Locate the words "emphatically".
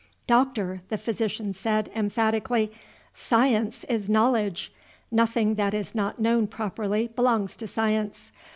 1.95-2.71